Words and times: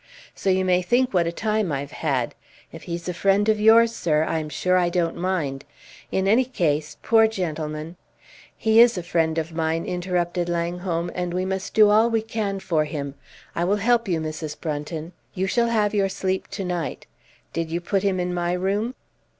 So 0.33 0.49
you 0.49 0.65
may 0.65 0.81
think 0.81 1.13
what 1.13 1.27
a 1.27 1.31
time 1.31 1.71
I've 1.71 1.91
had! 1.91 2.33
If 2.71 2.81
he's 2.89 3.07
a 3.07 3.13
friend 3.13 3.47
of 3.47 3.59
yours, 3.61 3.93
sir, 3.95 4.23
I'm 4.23 4.49
sure 4.49 4.75
I 4.75 4.89
don't 4.89 5.15
mind. 5.15 5.63
In 6.11 6.27
any 6.27 6.43
case, 6.43 6.97
poor 7.03 7.27
gentleman" 7.27 7.97
"He 8.57 8.79
is 8.79 8.97
a 8.97 9.03
friend 9.03 9.37
of 9.37 9.53
mine," 9.53 9.85
interrupted 9.85 10.49
Langholm, 10.49 11.11
"and 11.13 11.35
we 11.35 11.45
must 11.45 11.75
do 11.75 11.91
all 11.91 12.09
we 12.09 12.23
can 12.23 12.59
for 12.59 12.85
him. 12.85 13.13
I 13.53 13.63
will 13.63 13.75
help 13.75 14.07
you, 14.07 14.19
Mrs. 14.19 14.59
Brunton. 14.59 15.11
You 15.35 15.45
shall 15.45 15.67
have 15.69 15.93
your 15.93 16.09
sleep 16.09 16.47
to 16.47 16.65
night. 16.65 17.05
Did 17.53 17.69
you 17.69 17.79
put 17.79 18.01
him 18.01 18.19
into 18.19 18.33
my 18.33 18.53
room?" 18.53 18.95